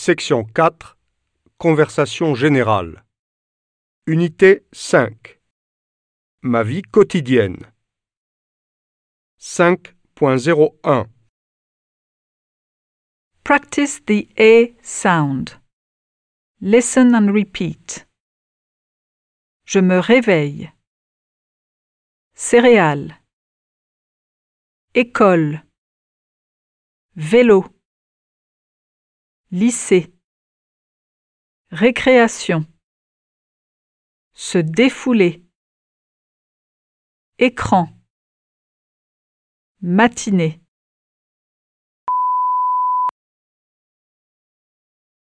[0.00, 0.96] Section 4
[1.58, 3.04] Conversation générale.
[4.06, 5.40] Unité 5
[6.42, 7.72] Ma vie quotidienne.
[9.40, 11.08] 5.01
[13.42, 15.60] Practice the A sound.
[16.60, 18.06] Listen and repeat.
[19.64, 20.70] Je me réveille.
[22.36, 23.20] Céréales.
[24.94, 25.60] École.
[27.16, 27.77] Vélo.
[29.50, 30.12] Lycée.
[31.70, 32.66] Récréation.
[34.34, 35.46] Se défouler.
[37.38, 37.88] Écran.
[39.80, 40.60] Matinée.